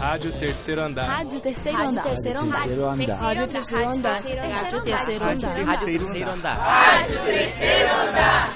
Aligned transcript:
Rádio 0.00 0.32
Terceiro 0.32 0.80
Andar. 0.80 1.06
Rádio 1.06 1.40
Terceiro 1.40 1.78
Andar. 1.78 2.02
Terceiro 2.02 2.40
Andar. 2.40 2.58
Rádio 2.58 2.88
Terceiro 2.88 2.90
Andar. 2.90 3.20
Rádio 3.20 3.48
Terceiro 3.48 3.90
Andar. 3.90 4.14
Rádio 4.54 4.82
Terceiro 4.82 6.30
Andar. 6.30 6.56
Rádio 6.56 7.22
Terceiro 7.22 7.92
Andar. 7.92 8.48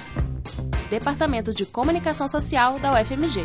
Departamento 0.88 1.52
de 1.52 1.66
Comunicação 1.66 2.26
Social 2.28 2.78
da 2.78 2.98
UFMG. 2.98 3.44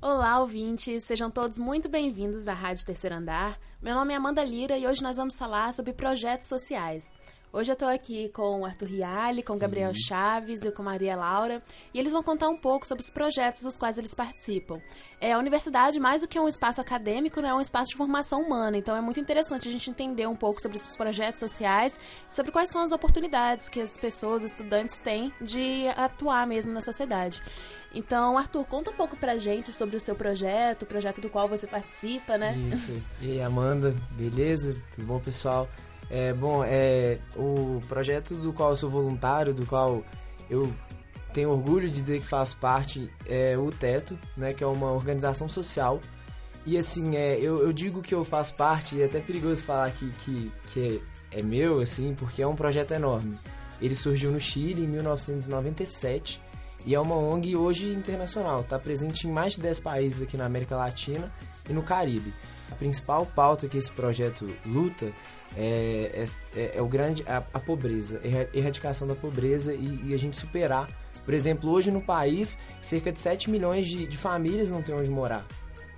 Olá, 0.00 0.38
ouvintes! 0.38 1.02
Sejam 1.02 1.32
todos 1.32 1.58
muito 1.58 1.88
bem-vindos 1.88 2.46
à 2.46 2.54
Rádio 2.54 2.86
Terceiro 2.86 3.16
Andar. 3.16 3.58
Meu 3.82 3.96
nome 3.96 4.14
é 4.14 4.16
Amanda 4.16 4.44
Lira 4.44 4.78
e 4.78 4.86
hoje 4.86 5.02
nós 5.02 5.16
vamos 5.16 5.36
falar 5.36 5.74
sobre 5.74 5.92
projetos 5.92 6.46
sociais. 6.46 7.04
Hoje 7.50 7.70
eu 7.70 7.74
estou 7.74 7.88
aqui 7.88 8.28
com 8.28 8.60
o 8.60 8.66
Arthur 8.66 8.88
Riali, 8.88 9.42
com 9.42 9.54
o 9.54 9.58
Gabriel 9.58 9.92
Chaves 9.94 10.62
e 10.62 10.70
com 10.70 10.82
Maria 10.82 11.16
Laura, 11.16 11.62
e 11.94 11.98
eles 11.98 12.12
vão 12.12 12.22
contar 12.22 12.50
um 12.50 12.56
pouco 12.56 12.86
sobre 12.86 13.02
os 13.02 13.08
projetos 13.08 13.62
dos 13.62 13.78
quais 13.78 13.96
eles 13.96 14.14
participam. 14.14 14.78
É, 15.18 15.32
a 15.32 15.38
universidade, 15.38 15.98
mais 15.98 16.20
do 16.20 16.28
que 16.28 16.38
um 16.38 16.46
espaço 16.46 16.78
acadêmico, 16.78 17.40
né, 17.40 17.48
é 17.48 17.54
um 17.54 17.60
espaço 17.60 17.92
de 17.92 17.96
formação 17.96 18.42
humana, 18.42 18.76
então 18.76 18.94
é 18.94 19.00
muito 19.00 19.18
interessante 19.18 19.66
a 19.66 19.72
gente 19.72 19.88
entender 19.88 20.26
um 20.26 20.36
pouco 20.36 20.60
sobre 20.60 20.76
esses 20.76 20.94
projetos 20.94 21.40
sociais, 21.40 21.98
sobre 22.28 22.52
quais 22.52 22.68
são 22.70 22.82
as 22.82 22.92
oportunidades 22.92 23.70
que 23.70 23.80
as 23.80 23.96
pessoas, 23.96 24.44
os 24.44 24.50
estudantes 24.52 24.98
têm 24.98 25.32
de 25.40 25.88
atuar 25.96 26.46
mesmo 26.46 26.74
na 26.74 26.82
sociedade. 26.82 27.42
Então, 27.94 28.36
Arthur, 28.36 28.66
conta 28.66 28.90
um 28.90 28.94
pouco 28.94 29.16
pra 29.16 29.38
gente 29.38 29.72
sobre 29.72 29.96
o 29.96 30.00
seu 30.00 30.14
projeto, 30.14 30.82
o 30.82 30.86
projeto 30.86 31.22
do 31.22 31.30
qual 31.30 31.48
você 31.48 31.66
participa, 31.66 32.36
né? 32.36 32.54
Isso. 32.68 32.92
E 33.22 33.30
aí, 33.30 33.42
Amanda, 33.42 33.96
beleza? 34.10 34.74
Tudo 34.94 35.06
bom, 35.06 35.18
pessoal? 35.18 35.66
É, 36.10 36.32
bom, 36.32 36.64
é, 36.64 37.18
o 37.36 37.80
projeto 37.86 38.34
do 38.34 38.52
qual 38.52 38.70
eu 38.70 38.76
sou 38.76 38.88
voluntário, 38.88 39.52
do 39.52 39.66
qual 39.66 40.02
eu 40.48 40.72
tenho 41.32 41.50
orgulho 41.50 41.88
de 41.88 42.00
dizer 42.00 42.20
que 42.20 42.26
faço 42.26 42.56
parte, 42.56 43.12
é 43.26 43.56
o 43.56 43.70
Teto, 43.70 44.18
né, 44.36 44.52
que 44.52 44.64
é 44.64 44.66
uma 44.66 44.90
organização 44.90 45.48
social. 45.48 46.00
E 46.64 46.76
assim, 46.76 47.16
é, 47.16 47.38
eu, 47.38 47.62
eu 47.62 47.72
digo 47.72 48.02
que 48.02 48.14
eu 48.14 48.24
faço 48.24 48.54
parte, 48.54 48.96
e 48.96 49.02
é 49.02 49.04
até 49.04 49.20
perigoso 49.20 49.62
falar 49.62 49.90
que, 49.90 50.10
que, 50.10 50.52
que 50.72 51.02
é, 51.30 51.42
meu, 51.42 51.80
assim, 51.80 52.14
porque 52.14 52.42
é 52.42 52.46
um 52.46 52.56
projeto 52.56 52.92
enorme. 52.92 53.38
Ele 53.80 53.94
surgiu 53.94 54.30
no 54.30 54.40
Chile 54.40 54.82
em 54.82 54.88
1997 54.88 56.40
e 56.84 56.94
é 56.94 57.00
uma 57.00 57.16
ONG 57.16 57.56
hoje 57.56 57.92
internacional, 57.92 58.60
está 58.60 58.78
presente 58.78 59.26
em 59.26 59.32
mais 59.32 59.54
de 59.54 59.60
10 59.60 59.80
países 59.80 60.22
aqui 60.22 60.36
na 60.36 60.46
América 60.46 60.76
Latina 60.76 61.32
e 61.68 61.72
no 61.72 61.82
Caribe. 61.82 62.32
A 62.70 62.74
principal 62.74 63.26
pauta 63.26 63.68
que 63.68 63.78
esse 63.78 63.90
projeto 63.90 64.46
luta 64.64 65.12
é, 65.56 66.26
é, 66.54 66.72
é 66.76 66.82
o 66.82 66.86
grande 66.86 67.24
a, 67.26 67.38
a, 67.52 67.60
pobreza, 67.60 68.20
erradicação 68.52 69.08
da 69.08 69.14
pobreza 69.14 69.74
e, 69.74 70.00
e, 70.04 70.14
a 70.14 70.18
gente 70.18 70.36
superar. 70.36 70.88
Por 71.24 71.34
exemplo, 71.34 71.70
hoje 71.70 71.90
no 71.90 72.00
país, 72.00 72.58
cerca 72.80 73.12
de 73.12 73.18
7 73.18 73.50
milhões 73.50 73.86
de, 73.86 74.06
de 74.06 74.16
famílias 74.16 74.70
não 74.70 74.82
têm 74.82 74.94
onde 74.94 75.10
morar. 75.10 75.46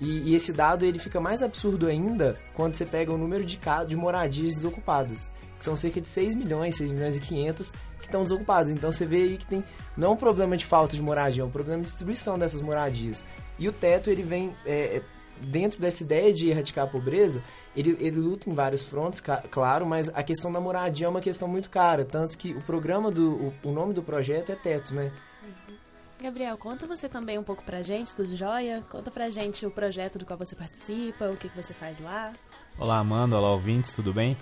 E, 0.00 0.30
e, 0.30 0.34
esse 0.34 0.52
dado 0.52 0.84
ele 0.84 0.98
fica 0.98 1.20
mais 1.20 1.42
absurdo 1.42 1.86
ainda 1.86 2.36
quando 2.54 2.74
você 2.74 2.86
pega 2.86 3.12
o 3.12 3.18
número 3.18 3.44
de, 3.44 3.58
de 3.86 3.96
moradias 3.96 4.55
desocupadas, 4.55 5.30
que 5.58 5.64
são 5.64 5.77
cerca 5.77 6.00
de 6.00 6.08
6 6.08 6.34
milhões, 6.36 6.77
6 6.77 6.92
milhões 6.92 7.16
e 7.16 7.20
500 7.20 7.70
que 7.70 8.06
estão 8.06 8.22
desocupados. 8.22 8.72
Então 8.72 8.90
você 8.90 9.05
vê 9.05 9.22
aí 9.22 9.36
que 9.36 9.46
tem 9.46 9.62
não 9.96 10.08
é 10.08 10.10
um 10.12 10.16
problema 10.16 10.56
de 10.56 10.64
falta 10.64 10.96
de 10.96 11.02
moradia, 11.02 11.42
é 11.42 11.46
um 11.46 11.50
problema 11.50 11.82
de 11.82 11.86
distribuição 11.86 12.38
dessas 12.38 12.62
moradias. 12.62 13.22
E 13.58 13.68
o 13.68 13.72
teto 13.72 14.08
ele 14.08 14.22
vem 14.22 14.56
é, 14.64 15.02
dentro 15.41 15.80
dessa 15.80 16.02
ideia 16.02 16.33
de 16.33 16.48
erradicar 16.48 16.84
a 16.84 16.88
pobreza, 16.88 17.42
ele, 17.77 17.96
ele 18.00 18.19
luta 18.19 18.48
em 18.48 18.55
vários 18.55 18.83
frontes, 18.83 19.20
claro, 19.50 19.86
mas 19.86 20.08
a 20.08 20.22
questão 20.22 20.52
da 20.52 20.60
moradia 20.60 21.06
é 21.06 21.10
uma 21.10 21.20
questão 21.20 21.48
muito 21.48 21.70
cara, 21.70 22.05
tanto 22.05 22.36
que 22.36 22.52
o 22.52 22.62
programa 22.62 23.10
do 23.10 23.34
o, 23.34 23.55
o 23.64 23.72
nome 23.72 23.94
do 23.94 24.02
projeto 24.02 24.50
é 24.50 24.55
Teto, 24.55 24.94
né? 24.94 25.12
Uhum. 25.42 25.77
Gabriel, 26.22 26.56
conta 26.58 26.86
você 26.86 27.08
também 27.08 27.38
um 27.38 27.42
pouco 27.42 27.64
pra 27.64 27.83
gente, 27.83 28.14
tudo 28.14 28.36
jóia? 28.36 28.84
Conta 28.91 29.11
pra 29.11 29.30
gente 29.30 29.64
o 29.64 29.70
projeto 29.70 30.18
do 30.18 30.27
qual 30.27 30.38
você 30.38 30.55
participa, 30.55 31.30
o 31.30 31.36
que, 31.36 31.48
que 31.48 31.56
você 31.56 31.72
faz 31.72 31.98
lá. 32.00 32.33
Olá, 32.78 32.98
Amanda, 32.98 33.36
olá, 33.36 33.52
ouvintes, 33.52 33.92
tudo 33.92 34.12
bem? 34.12 34.36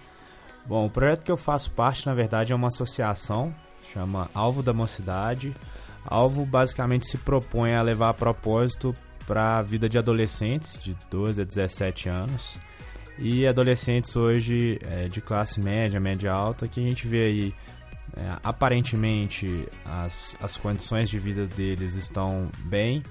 Bom, 0.66 0.86
o 0.86 0.90
projeto 0.90 1.24
que 1.24 1.30
eu 1.30 1.36
faço 1.36 1.70
parte, 1.70 2.06
na 2.06 2.14
verdade, 2.14 2.52
é 2.52 2.56
uma 2.56 2.68
associação, 2.68 3.54
chama 3.82 4.28
Alvo 4.34 4.62
da 4.62 4.72
Mocidade. 4.72 5.54
Alvo 6.04 6.44
basicamente 6.44 7.06
se 7.06 7.16
propõe 7.16 7.74
a 7.74 7.82
levar 7.82 8.10
a 8.10 8.14
propósito 8.14 8.94
para 9.28 9.58
a 9.58 9.62
vida 9.62 9.90
de 9.90 9.98
adolescentes 9.98 10.78
de 10.78 10.96
12 11.10 11.42
a 11.42 11.44
17 11.44 12.08
anos 12.08 12.58
e 13.18 13.46
adolescentes 13.46 14.16
hoje 14.16 14.78
é, 14.82 15.06
de 15.06 15.20
classe 15.20 15.60
média, 15.60 16.00
média 16.00 16.32
alta, 16.32 16.66
que 16.66 16.80
a 16.80 16.82
gente 16.82 17.06
vê 17.06 17.26
aí 17.26 17.54
é, 18.16 18.36
aparentemente 18.42 19.68
as, 19.84 20.34
as 20.40 20.56
condições 20.56 21.10
de 21.10 21.18
vida 21.18 21.46
deles 21.46 21.94
estão 21.94 22.48
bem, 22.64 23.02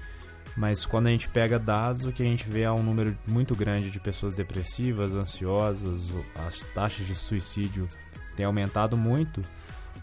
mas 0.56 0.84
quando 0.84 1.06
a 1.06 1.10
gente 1.10 1.28
pega 1.28 1.56
dados, 1.56 2.04
o 2.04 2.10
que 2.10 2.24
a 2.24 2.26
gente 2.26 2.48
vê 2.48 2.62
é 2.62 2.72
um 2.72 2.82
número 2.82 3.16
muito 3.24 3.54
grande 3.54 3.88
de 3.88 4.00
pessoas 4.00 4.34
depressivas, 4.34 5.14
ansiosas, 5.14 6.12
as 6.34 6.64
taxas 6.74 7.06
de 7.06 7.14
suicídio 7.14 7.86
têm 8.34 8.44
aumentado 8.44 8.96
muito. 8.96 9.40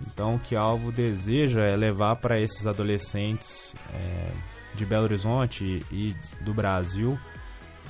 Então, 0.08 0.36
o 0.36 0.40
que 0.40 0.56
Alvo 0.56 0.94
deseja 0.94 1.62
é 1.62 1.76
levar 1.76 2.16
para 2.18 2.40
esses 2.40 2.66
adolescentes 2.66 3.76
é, 3.94 4.54
de 4.75 4.86
Belo 4.86 5.03
Horizonte 5.03 5.84
e, 5.91 6.16
do 6.41 6.53
Brasil, 6.53 7.18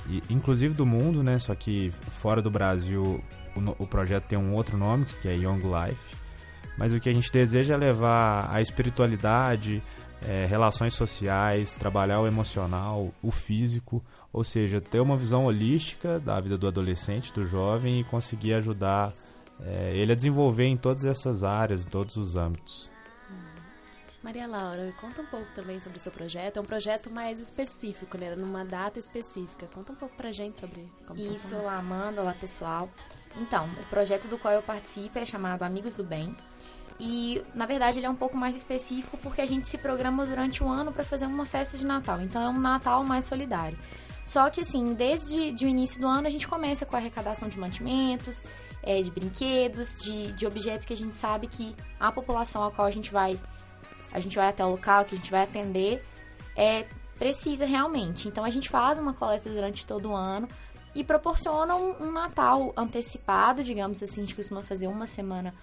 e, 0.08 0.22
inclusive 0.30 0.74
do 0.74 0.86
mundo, 0.86 1.22
né? 1.22 1.38
Só 1.38 1.54
que 1.54 1.90
fora 1.90 2.40
do 2.40 2.50
Brasil 2.50 3.22
o, 3.56 3.84
o 3.84 3.86
projeto 3.86 4.24
tem 4.24 4.38
um 4.38 4.54
outro 4.54 4.76
nome, 4.76 5.04
que 5.20 5.28
é 5.28 5.34
Young 5.34 5.62
Life. 5.62 6.16
Mas 6.78 6.92
o 6.92 7.00
que 7.00 7.08
a 7.08 7.14
gente 7.14 7.32
deseja 7.32 7.74
é 7.74 7.76
levar 7.76 8.48
a 8.52 8.60
espiritualidade, 8.60 9.82
é, 10.22 10.46
relações 10.46 10.94
sociais, 10.94 11.74
trabalhar 11.74 12.20
o 12.20 12.26
emocional, 12.26 13.12
o 13.22 13.30
físico, 13.30 14.02
ou 14.32 14.44
seja, 14.44 14.80
ter 14.80 15.00
uma 15.00 15.16
visão 15.16 15.46
holística 15.46 16.20
da 16.20 16.38
vida 16.40 16.58
do 16.58 16.68
adolescente, 16.68 17.32
do 17.32 17.46
jovem 17.46 18.00
e 18.00 18.04
conseguir 18.04 18.54
ajudar 18.54 19.12
é, 19.64 19.92
ele 19.94 20.12
a 20.12 20.16
desenvolver 20.16 20.66
em 20.66 20.76
todas 20.76 21.04
essas 21.04 21.42
áreas, 21.42 21.86
em 21.86 21.88
todos 21.88 22.16
os 22.16 22.36
âmbitos. 22.36 22.90
Maria 24.26 24.48
Laura, 24.48 24.92
conta 25.00 25.22
um 25.22 25.26
pouco 25.26 25.46
também 25.54 25.78
sobre 25.78 25.98
o 25.98 26.00
seu 26.00 26.10
projeto. 26.10 26.56
É 26.56 26.60
um 26.60 26.64
projeto 26.64 27.08
mais 27.08 27.38
específico, 27.38 28.18
né? 28.18 28.34
Numa 28.34 28.64
data 28.64 28.98
específica. 28.98 29.68
Conta 29.72 29.92
um 29.92 29.94
pouco 29.94 30.16
pra 30.16 30.32
gente 30.32 30.58
sobre 30.58 30.90
como 31.06 31.20
Isso, 31.20 31.30
funciona. 31.30 31.62
olá 31.62 31.76
Amanda, 31.76 32.22
olá 32.22 32.32
pessoal. 32.32 32.90
Então, 33.36 33.70
o 33.80 33.86
projeto 33.86 34.26
do 34.26 34.36
qual 34.36 34.52
eu 34.52 34.62
participo 34.62 35.16
é 35.16 35.24
chamado 35.24 35.62
Amigos 35.62 35.94
do 35.94 36.02
Bem. 36.02 36.36
E, 36.98 37.40
na 37.54 37.66
verdade, 37.66 38.00
ele 38.00 38.06
é 38.06 38.10
um 38.10 38.16
pouco 38.16 38.36
mais 38.36 38.56
específico 38.56 39.16
porque 39.18 39.40
a 39.40 39.46
gente 39.46 39.68
se 39.68 39.78
programa 39.78 40.26
durante 40.26 40.60
o 40.60 40.68
ano 40.68 40.92
para 40.92 41.04
fazer 41.04 41.26
uma 41.26 41.46
festa 41.46 41.78
de 41.78 41.86
Natal. 41.86 42.20
Então, 42.20 42.42
é 42.42 42.48
um 42.48 42.58
Natal 42.58 43.04
mais 43.04 43.26
solidário. 43.26 43.78
Só 44.24 44.50
que, 44.50 44.60
assim, 44.60 44.92
desde 44.92 45.52
de 45.52 45.66
o 45.66 45.68
início 45.68 46.00
do 46.00 46.08
ano, 46.08 46.26
a 46.26 46.30
gente 46.30 46.48
começa 46.48 46.84
com 46.84 46.96
a 46.96 46.98
arrecadação 46.98 47.48
de 47.48 47.60
mantimentos, 47.60 48.42
é, 48.82 49.00
de 49.00 49.10
brinquedos, 49.12 49.96
de, 49.96 50.32
de 50.32 50.44
objetos 50.48 50.84
que 50.84 50.92
a 50.92 50.96
gente 50.96 51.16
sabe 51.16 51.46
que 51.46 51.76
a 52.00 52.10
população 52.10 52.64
a 52.64 52.72
qual 52.72 52.88
a 52.88 52.90
gente 52.90 53.12
vai 53.12 53.38
a 54.12 54.20
gente 54.20 54.36
vai 54.36 54.48
até 54.48 54.64
o 54.64 54.70
local, 54.70 55.04
que 55.04 55.14
a 55.14 55.18
gente 55.18 55.30
vai 55.30 55.42
atender, 55.42 56.04
é, 56.56 56.86
precisa 57.18 57.66
realmente. 57.66 58.28
Então 58.28 58.44
a 58.44 58.50
gente 58.50 58.68
faz 58.68 58.98
uma 58.98 59.12
coleta 59.12 59.50
durante 59.50 59.86
todo 59.86 60.10
o 60.10 60.14
ano 60.14 60.48
e 60.94 61.04
proporciona 61.04 61.76
um, 61.76 62.04
um 62.04 62.12
Natal 62.12 62.72
antecipado, 62.76 63.62
digamos 63.62 64.02
assim, 64.02 64.22
a 64.22 64.24
gente 64.24 64.34
costuma 64.34 64.62
fazer 64.62 64.86
uma 64.86 65.06
semana 65.06 65.54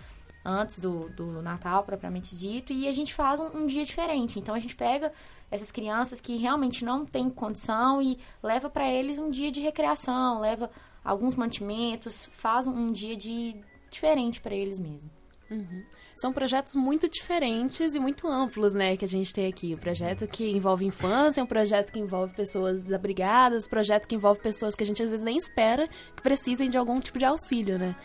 antes 0.45 0.77
do, 0.77 1.09
do 1.09 1.41
Natal, 1.41 1.83
propriamente 1.83 2.35
dito, 2.35 2.73
e 2.73 2.87
a 2.87 2.93
gente 2.93 3.13
faz 3.13 3.39
um, 3.39 3.47
um, 3.63 3.65
dia 3.65 3.85
diferente. 3.85 4.39
Então 4.39 4.53
a 4.53 4.59
gente 4.59 4.75
pega 4.75 5.11
essas 5.49 5.71
crianças 5.71 6.19
que 6.19 6.35
realmente 6.37 6.83
não 6.83 7.05
têm 7.05 7.29
condição 7.29 8.01
e 8.01 8.19
leva 8.41 8.69
para 8.69 8.91
eles 8.91 9.17
um 9.17 9.29
dia 9.29 9.51
de 9.51 9.61
recreação, 9.61 10.39
leva 10.39 10.69
alguns 11.03 11.35
mantimentos, 11.35 12.25
faz 12.33 12.67
um, 12.67 12.73
um 12.73 12.91
dia 12.91 13.15
de 13.15 13.55
diferente 13.89 14.41
para 14.41 14.53
eles 14.53 14.79
mesmo. 14.79 15.09
Uhum. 15.53 15.83
São 16.15 16.31
projetos 16.31 16.75
muito 16.75 17.09
diferentes 17.09 17.95
e 17.95 17.99
muito 17.99 18.27
amplos, 18.27 18.73
né, 18.73 18.95
que 18.95 19.05
a 19.05 19.07
gente 19.07 19.33
tem 19.33 19.47
aqui. 19.47 19.73
O 19.73 19.77
projeto 19.77 20.27
que 20.27 20.49
envolve 20.49 20.85
infância, 20.85 21.43
um 21.43 21.47
projeto 21.47 21.91
que 21.91 21.99
envolve 21.99 22.33
pessoas 22.35 22.83
desabrigadas, 22.83 23.65
um 23.65 23.69
projeto 23.69 24.07
que 24.07 24.15
envolve 24.15 24.39
pessoas 24.39 24.75
que 24.75 24.83
a 24.83 24.85
gente 24.85 25.01
às 25.01 25.09
vezes 25.09 25.25
nem 25.25 25.37
espera 25.37 25.87
que 26.15 26.21
precisem 26.21 26.69
de 26.69 26.77
algum 26.77 26.99
tipo 26.99 27.17
de 27.17 27.25
auxílio, 27.25 27.77
né? 27.77 27.95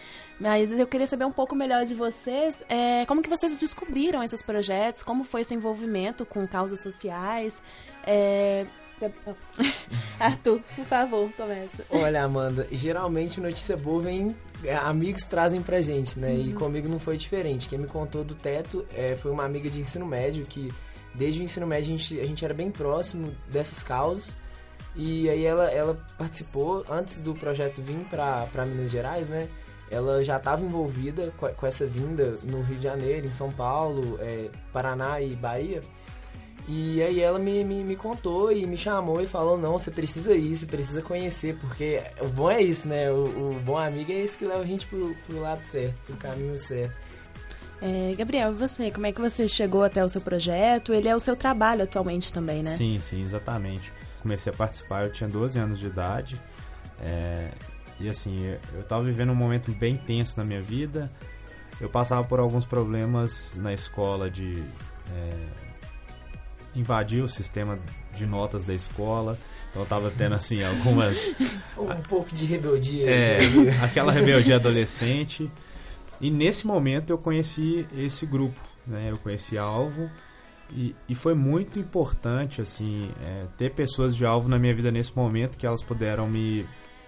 Mas 0.40 0.72
eu 0.72 0.86
queria 0.86 1.06
saber 1.06 1.24
um 1.24 1.32
pouco 1.32 1.54
melhor 1.54 1.84
de 1.84 1.94
vocês, 1.94 2.62
é, 2.68 3.04
como 3.06 3.22
que 3.22 3.28
vocês 3.28 3.58
descobriram 3.58 4.22
esses 4.22 4.42
projetos, 4.42 5.02
como 5.02 5.24
foi 5.24 5.42
esse 5.42 5.54
envolvimento 5.54 6.24
com 6.24 6.46
causas 6.46 6.82
sociais, 6.82 7.60
é, 8.06 8.66
Arthur, 10.18 10.60
por 10.74 10.84
favor, 10.84 11.32
começa. 11.32 11.84
Olha, 11.90 12.24
Amanda, 12.24 12.66
geralmente 12.72 13.40
notícia 13.40 13.76
boa 13.76 14.02
vem. 14.02 14.34
É, 14.64 14.74
amigos 14.74 15.24
trazem 15.24 15.62
pra 15.62 15.80
gente, 15.80 16.18
né? 16.18 16.30
Uhum. 16.30 16.48
E 16.48 16.52
comigo 16.52 16.88
não 16.88 16.98
foi 16.98 17.16
diferente. 17.16 17.68
Quem 17.68 17.78
me 17.78 17.86
contou 17.86 18.24
do 18.24 18.34
teto 18.34 18.84
é, 18.94 19.14
foi 19.16 19.30
uma 19.30 19.44
amiga 19.44 19.70
de 19.70 19.80
ensino 19.80 20.06
médio 20.06 20.44
que, 20.44 20.72
desde 21.14 21.40
o 21.40 21.42
ensino 21.42 21.66
médio, 21.66 21.94
a 21.94 21.98
gente, 21.98 22.20
a 22.20 22.26
gente 22.26 22.44
era 22.44 22.54
bem 22.54 22.70
próximo 22.70 23.34
dessas 23.50 23.82
causas. 23.82 24.36
E 24.96 25.30
aí 25.30 25.44
ela, 25.44 25.70
ela 25.70 25.94
participou, 26.16 26.84
antes 26.90 27.18
do 27.18 27.34
projeto 27.34 27.80
vir 27.82 28.04
pra, 28.10 28.46
pra 28.52 28.64
Minas 28.64 28.90
Gerais, 28.90 29.28
né? 29.28 29.48
Ela 29.90 30.22
já 30.24 30.36
estava 30.36 30.64
envolvida 30.64 31.32
com, 31.36 31.46
com, 31.48 31.66
essa 31.66 31.86
vinda 31.86 32.38
no 32.42 32.62
Rio 32.62 32.76
de 32.76 32.82
Janeiro, 32.82 33.26
em 33.26 33.32
São 33.32 33.50
Paulo, 33.50 34.18
é, 34.20 34.50
Paraná 34.72 35.20
e 35.20 35.34
Bahia. 35.36 35.80
E 36.70 37.02
aí 37.02 37.20
ela 37.20 37.38
me, 37.38 37.64
me, 37.64 37.82
me, 37.82 37.96
contou 37.96 38.52
e 38.52 38.66
me 38.66 38.76
chamou 38.76 39.22
e 39.22 39.26
falou, 39.26 39.56
não, 39.56 39.78
você 39.78 39.90
precisa 39.90 40.34
ir, 40.36 40.54
você 40.54 40.66
precisa 40.66 41.00
conhecer, 41.00 41.56
porque 41.56 42.02
o 42.20 42.28
bom 42.28 42.50
é 42.50 42.60
isso, 42.60 42.86
né? 42.86 43.10
O, 43.10 43.24
o 43.24 43.60
bom 43.64 43.78
amigo 43.78 44.12
é 44.12 44.16
esse 44.16 44.36
que 44.36 44.44
leva 44.44 44.60
a 44.60 44.66
gente 44.66 44.86
pro, 44.86 45.16
pro 45.26 45.40
lado 45.40 45.64
certo, 45.64 45.96
pro 46.04 46.16
caminho 46.18 46.58
certo. 46.58 46.94
É, 47.80 48.14
Gabriel, 48.18 48.52
e 48.52 48.54
você? 48.54 48.90
Como 48.90 49.06
é 49.06 49.12
que 49.12 49.20
você 49.20 49.48
chegou 49.48 49.82
até 49.82 50.04
o 50.04 50.10
seu 50.10 50.20
projeto? 50.20 50.92
Ele 50.92 51.08
é 51.08 51.16
o 51.16 51.20
seu 51.20 51.34
trabalho 51.34 51.84
atualmente 51.84 52.30
também, 52.34 52.62
né? 52.62 52.76
Sim, 52.76 52.98
sim, 52.98 53.22
exatamente. 53.22 53.90
Comecei 54.20 54.52
a 54.52 54.56
participar, 54.56 55.04
eu 55.06 55.12
tinha 55.12 55.28
12 55.28 55.58
anos 55.58 55.78
de 55.78 55.86
idade. 55.86 56.38
É, 57.00 57.50
e 57.98 58.10
assim, 58.10 58.44
eu 58.74 58.80
estava 58.80 59.02
vivendo 59.02 59.32
um 59.32 59.34
momento 59.34 59.72
bem 59.72 59.96
tenso 59.96 60.38
na 60.38 60.44
minha 60.44 60.60
vida. 60.60 61.10
Eu 61.80 61.88
passava 61.88 62.26
por 62.26 62.40
alguns 62.40 62.66
problemas 62.66 63.54
na 63.56 63.72
escola 63.72 64.28
de 64.28 64.62
é, 65.14 65.67
invadir 66.74 67.22
o 67.22 67.28
sistema 67.28 67.78
de 68.14 68.26
notas 68.26 68.64
da 68.66 68.74
escola. 68.74 69.38
Então 69.70 69.82
eu 69.82 69.86
tava 69.86 70.10
tendo 70.10 70.34
assim 70.34 70.62
algumas. 70.62 71.34
um 71.76 72.02
pouco 72.08 72.34
de 72.34 72.44
rebeldia. 72.44 73.10
É, 73.10 73.38
aquela 73.82 74.12
rebeldia 74.12 74.56
adolescente. 74.56 75.50
E 76.20 76.30
nesse 76.30 76.66
momento 76.66 77.10
eu 77.10 77.18
conheci 77.18 77.86
esse 77.96 78.26
grupo, 78.26 78.60
né? 78.86 79.10
Eu 79.10 79.18
conheci 79.18 79.56
Alvo 79.56 80.10
e, 80.72 80.94
e 81.08 81.14
foi 81.14 81.34
muito 81.34 81.78
importante, 81.78 82.60
assim, 82.60 83.10
é, 83.24 83.46
ter 83.56 83.72
pessoas 83.72 84.14
de 84.14 84.26
Alvo 84.26 84.48
na 84.48 84.58
minha 84.58 84.74
vida 84.74 84.90
nesse 84.90 85.16
momento 85.16 85.56
que 85.56 85.66
elas 85.66 85.82
puderam 85.82 86.28
me, 86.28 86.66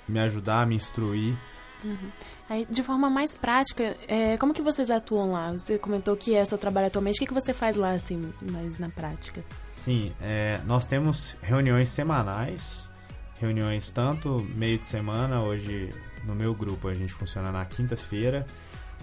me 0.08 0.18
ajudar, 0.20 0.66
me 0.66 0.74
instruir. 0.74 1.36
Uhum. 1.84 2.10
Aí, 2.48 2.66
de 2.68 2.82
forma 2.82 3.08
mais 3.08 3.36
prática, 3.36 3.96
é, 4.08 4.36
como 4.36 4.52
que 4.52 4.62
vocês 4.62 4.90
atuam 4.90 5.32
lá? 5.32 5.52
Você 5.52 5.78
comentou 5.78 6.16
que 6.16 6.34
é 6.34 6.44
seu 6.44 6.58
trabalho 6.58 6.88
atualmente. 6.88 7.16
O 7.16 7.18
que, 7.20 7.26
que 7.26 7.34
você 7.34 7.54
faz 7.54 7.76
lá, 7.76 7.92
assim, 7.92 8.32
mais 8.42 8.78
na 8.78 8.88
prática? 8.88 9.44
Sim, 9.72 10.12
é, 10.20 10.60
nós 10.66 10.84
temos 10.84 11.36
reuniões 11.42 11.88
semanais, 11.88 12.90
reuniões 13.38 13.90
tanto 13.90 14.46
meio 14.54 14.78
de 14.78 14.86
semana, 14.86 15.42
hoje 15.42 15.90
no 16.24 16.34
meu 16.34 16.54
grupo 16.54 16.88
a 16.88 16.94
gente 16.94 17.12
funciona 17.12 17.50
na 17.50 17.64
quinta-feira, 17.64 18.46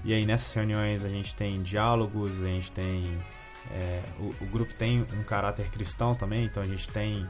e 0.03 0.13
aí 0.13 0.25
nessas 0.25 0.53
reuniões 0.53 1.03
a 1.03 1.09
gente 1.09 1.33
tem 1.33 1.61
diálogos, 1.61 2.43
a 2.43 2.47
gente 2.47 2.71
tem. 2.71 3.17
É, 3.71 4.01
o, 4.19 4.43
o, 4.43 4.45
grupo 4.47 4.73
tem 4.75 5.05
um 5.17 5.23
caráter 5.23 5.69
cristão 5.69 6.15
também, 6.15 6.45
então 6.45 6.63
a 6.63 6.65
gente 6.65 6.87
tem 6.89 7.27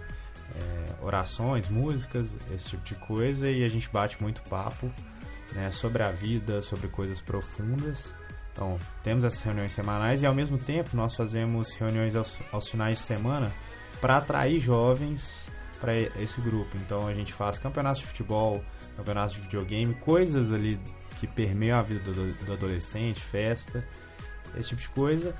é, 0.55 0.95
orações, 1.01 1.67
músicas, 1.67 2.37
esse 2.53 2.69
tipo 2.69 2.83
de 2.83 2.95
coisa, 2.95 3.49
e 3.49 3.63
a 3.63 3.67
gente 3.67 3.89
bate 3.89 4.21
muito 4.21 4.41
papo 4.43 4.91
né, 5.53 5.71
sobre 5.71 6.03
a 6.03 6.11
vida, 6.11 6.61
sobre 6.61 6.87
coisas 6.87 7.21
profundas. 7.21 8.17
Então, 8.51 8.77
temos 9.03 9.23
essas 9.23 9.41
reuniões 9.43 9.71
semanais 9.71 10.23
e 10.23 10.25
ao 10.25 10.33
mesmo 10.33 10.57
tempo 10.57 10.95
nós 10.95 11.15
fazemos 11.15 11.75
reuniões 11.75 12.15
aos, 12.15 12.39
aos 12.51 12.67
finais 12.67 12.97
de 12.97 13.03
semana 13.03 13.51
para 14.01 14.17
atrair 14.17 14.59
jovens 14.59 15.49
para 15.79 15.95
esse 15.95 16.41
grupo. 16.41 16.75
Então, 16.77 17.07
a 17.07 17.13
gente 17.13 17.33
faz 17.33 17.59
campeonatos 17.59 18.01
de 18.01 18.07
futebol, 18.07 18.63
campeonatos 18.95 19.35
de 19.35 19.41
videogame, 19.41 19.93
coisas 19.95 20.51
ali 20.51 20.79
que 21.19 21.27
permeiam 21.27 21.77
a 21.77 21.81
vida 21.81 22.11
do, 22.11 22.33
do 22.33 22.53
adolescente, 22.53 23.21
festa, 23.21 23.87
esse 24.55 24.69
tipo 24.69 24.81
de 24.81 24.89
coisa. 24.89 25.35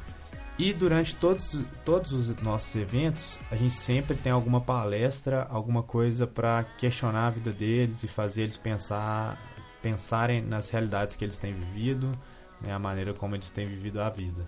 E 0.57 0.73
durante 0.73 1.15
todos, 1.15 1.55
todos 1.85 2.11
os 2.11 2.35
nossos 2.37 2.75
eventos, 2.75 3.39
a 3.51 3.55
gente 3.55 3.75
sempre 3.75 4.17
tem 4.17 4.31
alguma 4.31 4.59
palestra, 4.59 5.45
alguma 5.49 5.83
coisa 5.83 6.25
para 6.25 6.63
questionar 6.63 7.27
a 7.27 7.29
vida 7.29 7.51
deles 7.51 8.03
e 8.03 8.07
fazer 8.07 8.43
eles 8.43 8.57
pensar, 8.57 9.37
pensarem 9.81 10.41
nas 10.41 10.69
realidades 10.69 11.15
que 11.15 11.23
eles 11.23 11.37
têm 11.37 11.53
vivido, 11.53 12.11
né, 12.61 12.73
a 12.73 12.79
maneira 12.79 13.13
como 13.13 13.35
eles 13.35 13.51
têm 13.51 13.65
vivido 13.65 14.01
a 14.01 14.09
vida. 14.09 14.47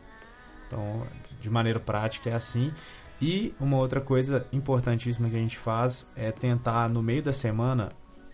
Então, 0.68 1.06
de 1.42 1.50
maneira 1.50 1.80
prática 1.80 2.30
é 2.30 2.34
assim. 2.34 2.72
E 3.22 3.54
uma 3.60 3.78
outra 3.78 4.00
coisa 4.00 4.46
importantíssima 4.52 5.30
que 5.30 5.36
a 5.36 5.40
gente 5.40 5.58
faz 5.58 6.10
é 6.16 6.32
tentar, 6.32 6.90
no 6.90 7.02
meio 7.02 7.22
da 7.22 7.34
semana, 7.34 7.90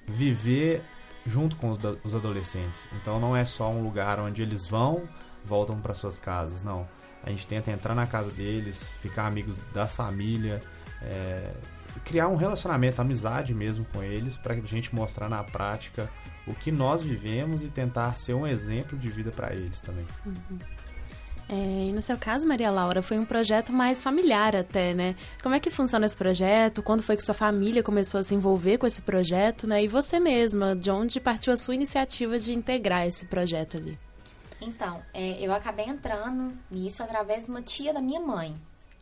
viver 0.08 0.84
junto 1.26 1.56
com 1.56 1.72
os, 1.72 2.16
adolescentes. 2.16 2.88
Então 3.02 3.20
não 3.20 3.36
é 3.36 3.46
só 3.46 3.70
um 3.70 3.82
lugar 3.82 4.20
onde 4.20 4.44
eles 4.44 4.68
vão, 4.68 5.04
voltam 5.44 5.80
para 5.82 5.94
suas 5.94 6.20
casas, 6.20 6.62
não. 6.62 6.88
A 7.24 7.30
gente 7.32 7.48
tenta 7.48 7.72
entrar 7.72 7.96
na 7.96 8.06
casa 8.06 8.30
deles, 8.30 8.90
ficar 9.02 9.26
amigos 9.26 9.58
da 9.74 9.88
família, 9.88 10.62
é, 11.02 11.52
criar 12.04 12.28
um 12.28 12.36
relacionamento, 12.36 13.02
amizade 13.02 13.54
mesmo 13.54 13.86
com 13.86 14.04
eles, 14.04 14.38
para 14.38 14.54
a 14.54 14.60
gente 14.60 14.94
mostrar 14.94 15.28
na 15.28 15.44
prática 15.44 16.08
o 16.48 16.54
que 16.54 16.72
nós 16.72 17.04
vivemos 17.04 17.64
e 17.64 17.70
tentar 17.70 18.18
ser 18.18 18.34
um 18.34 18.46
exemplo 18.46 18.98
de 18.98 19.10
vida 19.10 19.32
para 19.32 19.54
eles 19.54 19.82
também. 19.82 20.06
Uhum. 20.26 20.60
É, 21.48 21.90
e 21.90 21.94
no 21.94 22.02
seu 22.02 22.18
caso, 22.18 22.46
Maria 22.48 22.72
Laura, 22.72 23.04
foi 23.04 23.20
um 23.20 23.26
projeto 23.26 23.72
mais 23.72 24.02
familiar 24.02 24.56
até, 24.56 24.96
né? 24.96 25.16
Como 25.44 25.54
é 25.54 25.60
que 25.60 25.70
funciona 25.70 26.06
esse 26.06 26.18
projeto? 26.18 26.82
Quando 26.82 27.04
foi 27.04 27.16
que 27.16 27.24
sua 27.24 27.36
família 27.36 27.84
começou 27.84 28.20
a 28.20 28.24
se 28.24 28.34
envolver 28.34 28.80
com 28.80 28.88
esse 28.88 29.02
projeto, 29.02 29.68
né? 29.68 29.84
E 29.84 29.88
você 29.88 30.20
mesma, 30.20 30.76
de 30.76 30.90
onde 30.90 31.20
partiu 31.20 31.54
a 31.54 31.58
sua 31.58 31.76
iniciativa 31.76 32.40
de 32.40 32.54
integrar 32.54 33.08
esse 33.08 33.26
projeto 33.26 33.78
ali? 33.78 33.98
Então, 34.60 35.02
é, 35.14 35.40
eu 35.40 35.54
acabei 35.54 35.86
entrando 35.86 36.52
nisso 36.72 37.04
através 37.04 37.46
de 37.46 37.52
uma 37.52 37.62
tia 37.62 37.94
da 37.94 38.02
minha 38.02 38.20
mãe. 38.20 38.56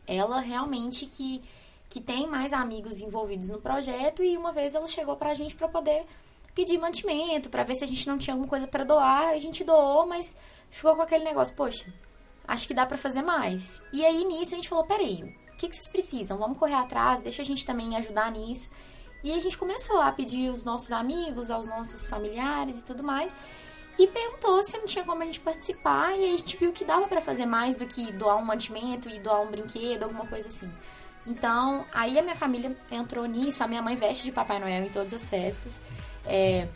Ela 0.06 0.40
realmente 0.40 1.06
que, 1.06 1.42
que 1.88 2.00
tem 2.00 2.26
mais 2.26 2.52
amigos 2.52 3.00
envolvidos 3.00 3.48
no 3.48 3.58
projeto 3.58 4.22
e 4.22 4.36
uma 4.36 4.52
vez 4.52 4.74
ela 4.74 4.86
chegou 4.86 5.16
pra 5.16 5.32
gente 5.32 5.56
para 5.56 5.68
poder 5.68 6.04
pedir 6.54 6.78
mantimento, 6.78 7.50
para 7.50 7.64
ver 7.64 7.74
se 7.74 7.84
a 7.84 7.86
gente 7.86 8.06
não 8.06 8.16
tinha 8.16 8.34
alguma 8.34 8.48
coisa 8.48 8.66
para 8.66 8.84
doar. 8.84 9.28
A 9.28 9.38
gente 9.38 9.64
doou, 9.64 10.06
mas 10.06 10.36
ficou 10.70 10.94
com 10.94 11.02
aquele 11.02 11.24
negócio, 11.24 11.54
poxa, 11.54 11.92
acho 12.46 12.66
que 12.66 12.74
dá 12.74 12.86
para 12.86 12.96
fazer 12.96 13.22
mais. 13.22 13.82
E 13.92 14.04
aí 14.04 14.24
nisso 14.24 14.54
a 14.54 14.56
gente 14.56 14.68
falou, 14.68 14.84
peraí, 14.84 15.22
o 15.22 15.56
que, 15.56 15.68
que 15.68 15.76
vocês 15.76 15.88
precisam? 15.88 16.38
Vamos 16.38 16.58
correr 16.58 16.74
atrás, 16.74 17.20
deixa 17.20 17.42
a 17.42 17.44
gente 17.44 17.64
também 17.64 17.96
ajudar 17.96 18.30
nisso. 18.30 18.70
E 19.22 19.32
a 19.32 19.40
gente 19.40 19.56
começou 19.56 20.00
a 20.00 20.12
pedir 20.12 20.50
aos 20.50 20.64
nossos 20.64 20.92
amigos, 20.92 21.50
aos 21.50 21.66
nossos 21.66 22.06
familiares 22.06 22.78
e 22.80 22.82
tudo 22.82 23.02
mais. 23.02 23.34
E 23.98 24.06
perguntou 24.06 24.62
se 24.62 24.76
não 24.76 24.84
tinha 24.84 25.04
como 25.04 25.22
a 25.22 25.24
gente 25.24 25.40
participar. 25.40 26.14
E 26.18 26.34
a 26.34 26.36
gente 26.36 26.56
viu 26.58 26.72
que 26.72 26.84
dava 26.84 27.06
para 27.06 27.22
fazer 27.22 27.46
mais 27.46 27.74
do 27.74 27.86
que 27.86 28.12
doar 28.12 28.36
um 28.36 28.44
mantimento 28.44 29.08
e 29.08 29.18
doar 29.18 29.40
um 29.40 29.50
brinquedo, 29.50 30.02
alguma 30.02 30.26
coisa 30.26 30.48
assim. 30.48 30.70
Então, 31.26 31.86
aí 31.90 32.18
a 32.18 32.22
minha 32.22 32.36
família 32.36 32.76
entrou 32.90 33.24
nisso. 33.24 33.64
A 33.64 33.66
minha 33.66 33.80
mãe 33.80 33.96
veste 33.96 34.24
de 34.24 34.32
Papai 34.32 34.58
Noel 34.58 34.84
em 34.84 34.90
todas 34.90 35.14
as 35.14 35.26
festas. 35.26 35.80
É, 36.26 36.68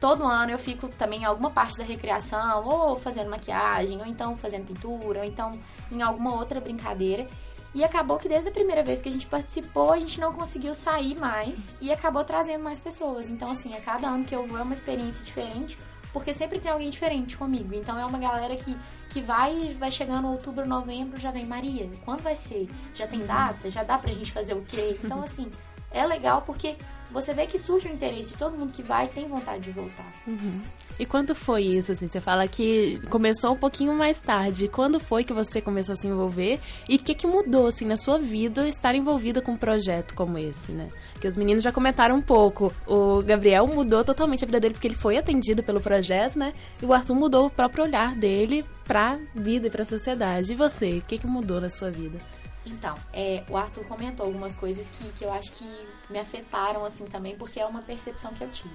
todo 0.00 0.24
ano 0.24 0.52
eu 0.52 0.58
fico 0.58 0.88
também 0.88 1.22
em 1.22 1.24
alguma 1.24 1.50
parte 1.50 1.76
da 1.76 1.84
recreação, 1.84 2.66
ou 2.66 2.96
fazendo 2.98 3.30
maquiagem, 3.30 3.98
ou 3.98 4.06
então 4.06 4.36
fazendo 4.36 4.66
pintura, 4.66 5.20
ou 5.20 5.24
então 5.24 5.52
em 5.90 6.02
alguma 6.02 6.34
outra 6.34 6.60
brincadeira. 6.60 7.26
E 7.74 7.84
acabou 7.84 8.16
que 8.16 8.26
desde 8.26 8.48
a 8.48 8.52
primeira 8.52 8.82
vez 8.82 9.02
que 9.02 9.08
a 9.08 9.12
gente 9.12 9.26
participou, 9.26 9.92
a 9.92 9.98
gente 9.98 10.18
não 10.18 10.32
conseguiu 10.32 10.74
sair 10.74 11.14
mais 11.14 11.76
e 11.78 11.92
acabou 11.92 12.24
trazendo 12.24 12.64
mais 12.64 12.80
pessoas. 12.80 13.28
Então, 13.28 13.50
assim, 13.50 13.74
a 13.74 13.80
cada 13.82 14.08
ano 14.08 14.24
que 14.24 14.34
eu 14.34 14.46
vou 14.46 14.58
é 14.58 14.62
uma 14.62 14.72
experiência 14.72 15.22
diferente, 15.22 15.76
porque 16.10 16.32
sempre 16.32 16.58
tem 16.58 16.72
alguém 16.72 16.88
diferente 16.88 17.36
comigo. 17.36 17.74
Então, 17.74 17.98
é 17.98 18.06
uma 18.06 18.18
galera 18.18 18.56
que, 18.56 18.74
que 19.10 19.20
vai 19.20 19.76
vai 19.78 19.90
chegando 19.90 20.26
outubro, 20.26 20.66
novembro, 20.66 21.20
já 21.20 21.30
vem 21.30 21.44
Maria. 21.44 21.90
Quando 22.02 22.22
vai 22.22 22.34
ser? 22.34 22.66
Já 22.94 23.06
tem 23.06 23.26
data? 23.26 23.70
Já 23.70 23.82
dá 23.82 23.98
pra 23.98 24.10
gente 24.10 24.32
fazer 24.32 24.54
o 24.54 24.62
quê? 24.62 24.98
Então, 25.04 25.20
assim, 25.22 25.50
é 25.96 26.06
legal 26.06 26.42
porque 26.42 26.76
você 27.10 27.32
vê 27.32 27.46
que 27.46 27.58
surge 27.58 27.88
o 27.88 27.92
interesse 27.92 28.32
de 28.32 28.38
todo 28.38 28.58
mundo 28.58 28.72
que 28.72 28.82
vai 28.82 29.08
tem 29.08 29.28
vontade 29.28 29.64
de 29.64 29.70
voltar. 29.70 30.06
Uhum. 30.26 30.60
E 30.98 31.04
quando 31.04 31.34
foi 31.34 31.62
isso, 31.62 31.92
assim? 31.92 32.08
Você 32.08 32.20
fala 32.20 32.48
que 32.48 33.00
começou 33.10 33.52
um 33.52 33.56
pouquinho 33.56 33.94
mais 33.94 34.20
tarde. 34.20 34.66
Quando 34.66 34.98
foi 34.98 35.24
que 35.24 35.32
você 35.32 35.60
começou 35.60 35.92
a 35.92 35.96
se 35.96 36.06
envolver? 36.06 36.58
E 36.88 36.96
o 36.96 36.98
que, 36.98 37.14
que 37.14 37.26
mudou, 37.26 37.66
assim, 37.66 37.84
na 37.84 37.96
sua 37.96 38.18
vida 38.18 38.66
estar 38.66 38.94
envolvida 38.94 39.42
com 39.42 39.52
um 39.52 39.56
projeto 39.56 40.14
como 40.14 40.38
esse, 40.38 40.72
né? 40.72 40.88
Que 41.20 41.28
os 41.28 41.36
meninos 41.36 41.62
já 41.62 41.70
comentaram 41.70 42.16
um 42.16 42.22
pouco. 42.22 42.72
O 42.86 43.22
Gabriel 43.22 43.66
mudou 43.66 44.02
totalmente 44.04 44.44
a 44.44 44.46
vida 44.46 44.58
dele 44.58 44.74
porque 44.74 44.88
ele 44.88 44.94
foi 44.94 45.18
atendido 45.18 45.62
pelo 45.62 45.80
projeto, 45.80 46.38
né? 46.38 46.52
E 46.82 46.86
o 46.86 46.92
Arthur 46.92 47.14
mudou 47.14 47.46
o 47.46 47.50
próprio 47.50 47.84
olhar 47.84 48.14
dele 48.14 48.64
pra 48.84 49.18
vida 49.34 49.66
e 49.66 49.70
pra 49.70 49.84
sociedade. 49.84 50.52
E 50.52 50.56
você? 50.56 50.94
O 50.94 51.02
que, 51.02 51.18
que 51.18 51.26
mudou 51.26 51.60
na 51.60 51.68
sua 51.68 51.90
vida? 51.90 52.18
Então, 52.66 52.96
é, 53.12 53.44
o 53.48 53.56
Arthur 53.56 53.84
comentou 53.84 54.26
algumas 54.26 54.56
coisas 54.56 54.88
que, 54.88 55.08
que 55.12 55.24
eu 55.24 55.32
acho 55.32 55.52
que 55.52 55.64
me 56.10 56.18
afetaram 56.18 56.84
assim 56.84 57.04
também, 57.04 57.36
porque 57.36 57.60
é 57.60 57.64
uma 57.64 57.80
percepção 57.80 58.34
que 58.34 58.42
eu 58.42 58.50
tive. 58.50 58.74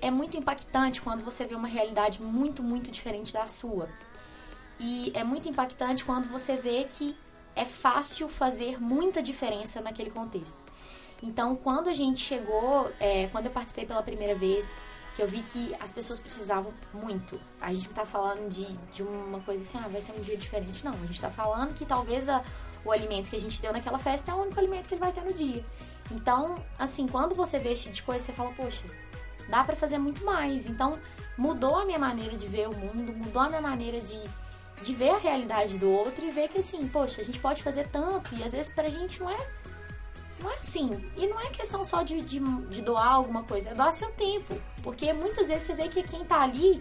É 0.00 0.10
muito 0.10 0.36
impactante 0.36 1.02
quando 1.02 1.24
você 1.24 1.44
vê 1.44 1.56
uma 1.56 1.66
realidade 1.66 2.22
muito, 2.22 2.62
muito 2.62 2.90
diferente 2.90 3.32
da 3.32 3.48
sua. 3.48 3.88
E 4.78 5.10
é 5.14 5.24
muito 5.24 5.48
impactante 5.48 6.04
quando 6.04 6.28
você 6.28 6.56
vê 6.56 6.84
que 6.84 7.16
é 7.56 7.64
fácil 7.64 8.28
fazer 8.28 8.80
muita 8.80 9.20
diferença 9.20 9.80
naquele 9.80 10.10
contexto. 10.10 10.62
Então, 11.22 11.56
quando 11.56 11.88
a 11.88 11.92
gente 11.92 12.20
chegou, 12.20 12.92
é, 13.00 13.26
quando 13.28 13.46
eu 13.46 13.52
participei 13.52 13.86
pela 13.86 14.02
primeira 14.02 14.34
vez, 14.34 14.72
que 15.16 15.22
eu 15.22 15.28
vi 15.28 15.42
que 15.42 15.74
as 15.80 15.92
pessoas 15.92 16.20
precisavam 16.20 16.72
muito. 16.92 17.40
A 17.60 17.72
gente 17.72 17.86
não 17.86 17.94
tá 17.94 18.04
falando 18.04 18.48
de, 18.48 18.66
de 18.90 19.02
uma 19.02 19.40
coisa 19.40 19.62
assim, 19.62 19.78
ah, 19.78 19.88
vai 19.88 20.00
ser 20.00 20.12
um 20.12 20.20
dia 20.20 20.36
diferente. 20.36 20.84
Não, 20.84 20.92
a 20.92 21.06
gente 21.06 21.20
tá 21.20 21.30
falando 21.30 21.72
que 21.72 21.86
talvez 21.86 22.28
a, 22.28 22.42
o 22.84 22.92
alimento 22.92 23.30
que 23.30 23.36
a 23.36 23.40
gente 23.40 23.60
deu 23.60 23.72
naquela 23.72 23.98
festa 23.98 24.30
é 24.30 24.34
o 24.34 24.38
único 24.38 24.58
alimento 24.58 24.88
que 24.88 24.94
ele 24.94 25.00
vai 25.00 25.12
ter 25.12 25.22
no 25.22 25.32
dia. 25.32 25.64
Então, 26.10 26.56
assim, 26.78 27.06
quando 27.06 27.34
você 27.34 27.58
vê 27.58 27.72
esse 27.72 27.84
tipo 27.84 27.94
de 27.94 28.02
coisa, 28.02 28.24
você 28.24 28.32
fala, 28.32 28.50
poxa, 28.52 28.84
dá 29.48 29.64
para 29.64 29.74
fazer 29.74 29.98
muito 29.98 30.24
mais. 30.24 30.66
Então, 30.66 30.98
mudou 31.36 31.76
a 31.76 31.84
minha 31.84 31.98
maneira 31.98 32.36
de 32.36 32.46
ver 32.46 32.68
o 32.68 32.76
mundo, 32.76 33.12
mudou 33.12 33.42
a 33.42 33.48
minha 33.48 33.60
maneira 33.60 34.00
de, 34.00 34.22
de 34.82 34.94
ver 34.94 35.10
a 35.10 35.18
realidade 35.18 35.78
do 35.78 35.90
outro 35.90 36.24
e 36.24 36.30
ver 36.30 36.48
que 36.48 36.58
assim, 36.58 36.86
poxa, 36.88 37.20
a 37.20 37.24
gente 37.24 37.38
pode 37.38 37.62
fazer 37.62 37.88
tanto 37.88 38.34
e 38.34 38.42
às 38.42 38.52
vezes 38.52 38.72
pra 38.72 38.88
gente 38.88 39.20
não 39.20 39.30
é 39.30 39.36
não 40.40 40.50
é 40.50 40.56
assim. 40.56 41.10
E 41.16 41.26
não 41.26 41.40
é 41.40 41.48
questão 41.48 41.82
só 41.84 42.02
de, 42.02 42.20
de, 42.20 42.38
de 42.68 42.82
doar 42.82 43.12
alguma 43.12 43.44
coisa, 43.44 43.70
é 43.70 43.74
doar 43.74 43.92
seu 43.92 44.10
tempo. 44.12 44.54
Porque 44.82 45.12
muitas 45.12 45.48
vezes 45.48 45.62
você 45.62 45.74
vê 45.74 45.88
que 45.88 46.02
quem 46.02 46.24
tá 46.24 46.42
ali, 46.42 46.80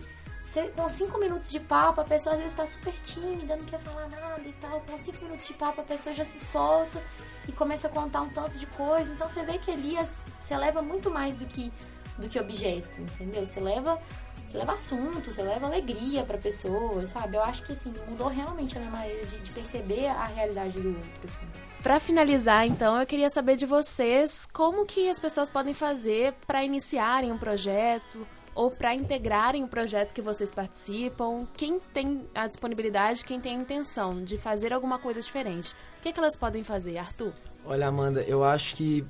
com 0.75 0.89
cinco 0.89 1.19
minutos 1.19 1.49
de 1.49 1.59
papo, 1.59 2.01
a 2.01 2.03
pessoa 2.03 2.35
às 2.35 2.41
vezes 2.41 2.55
tá 2.55 2.67
super 2.67 2.93
tímida, 2.99 3.55
não 3.55 3.65
quer 3.65 3.79
falar 3.79 4.09
nada 4.09 4.41
e 4.45 4.53
tal. 4.53 4.81
Com 4.81 4.97
cinco 4.97 5.23
minutos 5.23 5.47
de 5.47 5.53
papo, 5.53 5.81
a 5.81 5.83
pessoa 5.83 6.13
já 6.13 6.23
se 6.23 6.39
solta 6.39 7.01
e 7.47 7.51
começa 7.51 7.87
a 7.87 7.91
contar 7.91 8.21
um 8.21 8.29
tanto 8.29 8.57
de 8.57 8.65
coisa. 8.67 9.13
Então 9.13 9.27
você 9.27 9.43
vê 9.43 9.57
que 9.57 9.71
ali 9.71 9.95
você 10.39 10.57
leva 10.57 10.81
muito 10.81 11.09
mais 11.09 11.35
do 11.35 11.45
que, 11.45 11.71
do 12.17 12.27
que 12.27 12.39
objeto, 12.39 13.01
entendeu? 13.01 13.45
Você 13.45 13.59
leva 13.59 13.99
você 14.45 14.57
leva 14.57 14.73
assunto, 14.73 15.31
você 15.31 15.41
leva 15.41 15.65
alegria 15.65 16.23
pra 16.23 16.37
pessoa, 16.37 17.07
sabe? 17.07 17.37
Eu 17.37 17.41
acho 17.41 17.63
que, 17.63 17.71
assim, 17.71 17.93
mudou 18.07 18.27
realmente 18.27 18.77
a 18.77 18.79
minha 18.79 18.91
maneira 18.91 19.25
de, 19.25 19.39
de 19.39 19.51
perceber 19.51 20.07
a 20.07 20.25
realidade 20.25 20.79
do 20.79 20.89
outro, 20.89 21.21
assim. 21.23 21.45
Para 21.81 21.99
finalizar, 21.99 22.67
então, 22.67 22.99
eu 22.99 23.07
queria 23.07 23.29
saber 23.29 23.55
de 23.55 23.65
vocês 23.65 24.45
como 24.53 24.85
que 24.85 25.09
as 25.09 25.19
pessoas 25.19 25.49
podem 25.49 25.73
fazer 25.73 26.33
para 26.45 26.63
iniciarem 26.63 27.31
um 27.31 27.37
projeto 27.37 28.27
ou 28.55 28.69
para 28.69 28.93
integrarem 28.93 29.63
o 29.63 29.67
projeto 29.67 30.13
que 30.13 30.21
vocês 30.21 30.51
participam. 30.51 31.47
Quem 31.53 31.79
tem 31.93 32.27
a 32.33 32.47
disponibilidade, 32.47 33.23
quem 33.23 33.39
tem 33.39 33.55
a 33.55 33.59
intenção 33.59 34.23
de 34.23 34.37
fazer 34.37 34.73
alguma 34.73 34.99
coisa 34.99 35.21
diferente. 35.21 35.73
O 35.99 36.01
que, 36.03 36.09
é 36.09 36.11
que 36.11 36.19
elas 36.19 36.37
podem 36.37 36.63
fazer, 36.63 36.97
Arthur? 36.97 37.33
Olha, 37.65 37.87
Amanda, 37.87 38.21
eu 38.21 38.43
acho 38.43 38.75
que 38.75 39.05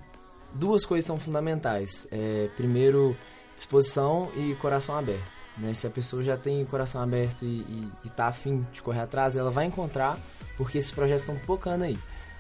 duas 0.54 0.86
coisas 0.86 1.06
são 1.06 1.18
fundamentais. 1.18 2.08
É, 2.12 2.50
primeiro, 2.56 3.18
disposição 3.56 4.32
e 4.36 4.56
coração 4.56 4.96
aberto. 4.96 5.38
Né? 5.58 5.74
Se 5.74 5.86
a 5.86 5.90
pessoa 5.90 6.24
já 6.24 6.38
tem 6.38 6.66
coração 6.66 7.02
aberto 7.02 7.46
e, 7.46 7.88
está 8.06 8.28
afim 8.28 8.66
de 8.72 8.82
correr 8.82 9.02
atrás, 9.02 9.36
ela 9.36 9.52
vai 9.52 9.66
encontrar, 9.66 10.18
porque 10.58 10.78
esses 10.78 10.92
projetos 10.92 11.24
estão 11.24 11.40
focando 11.40 11.84
aí. 11.84 11.98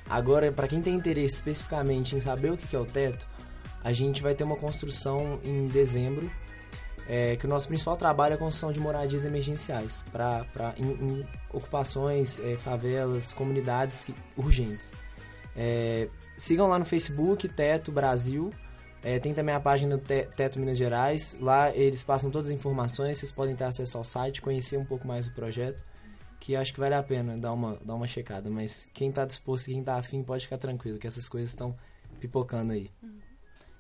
Agora, 0.09 0.51
para 0.51 0.67
quem 0.67 0.81
tem 0.81 0.95
interesse 0.95 1.35
especificamente 1.35 2.15
em 2.15 2.19
saber 2.19 2.51
o 2.51 2.57
que 2.57 2.75
é 2.75 2.79
o 2.79 2.85
teto, 2.85 3.25
a 3.83 3.91
gente 3.91 4.21
vai 4.21 4.33
ter 4.33 4.43
uma 4.43 4.55
construção 4.55 5.39
em 5.43 5.67
dezembro, 5.67 6.29
é, 7.07 7.35
que 7.35 7.45
o 7.45 7.49
nosso 7.49 7.67
principal 7.67 7.97
trabalho 7.97 8.33
é 8.33 8.35
a 8.35 8.37
construção 8.37 8.71
de 8.71 8.79
moradias 8.79 9.25
emergenciais 9.25 10.03
para 10.11 10.45
em, 10.77 10.91
em, 10.91 11.27
ocupações, 11.51 12.39
é, 12.39 12.55
favelas, 12.57 13.33
comunidades 13.33 14.03
que, 14.03 14.15
urgentes. 14.37 14.91
É, 15.55 16.07
sigam 16.37 16.67
lá 16.67 16.79
no 16.79 16.85
Facebook, 16.85 17.47
Teto 17.47 17.91
Brasil, 17.91 18.51
é, 19.03 19.19
tem 19.19 19.33
também 19.33 19.53
a 19.53 19.59
página 19.59 19.97
Teto 19.97 20.57
Minas 20.57 20.77
Gerais. 20.77 21.35
Lá 21.39 21.75
eles 21.75 22.01
passam 22.01 22.31
todas 22.31 22.47
as 22.47 22.53
informações. 22.53 23.17
Vocês 23.17 23.31
podem 23.33 23.53
ter 23.53 23.65
acesso 23.65 23.97
ao 23.97 24.03
site, 24.03 24.41
conhecer 24.41 24.77
um 24.77 24.85
pouco 24.85 25.05
mais 25.05 25.27
do 25.27 25.33
projeto. 25.33 25.83
Que 26.39 26.55
acho 26.55 26.73
que 26.73 26.79
vale 26.79 26.95
a 26.95 27.03
pena 27.03 27.37
dar 27.37 27.51
uma, 27.51 27.77
dar 27.83 27.95
uma 27.95 28.07
checada. 28.07 28.49
Mas 28.49 28.87
quem 28.93 29.09
está 29.09 29.25
disposto 29.25 29.65
quem 29.65 29.79
está 29.79 29.97
afim 29.97 30.23
pode 30.23 30.45
ficar 30.45 30.57
tranquilo, 30.57 30.97
que 30.97 31.07
essas 31.07 31.27
coisas 31.27 31.49
estão 31.49 31.75
pipocando 32.19 32.71
aí. 32.71 32.89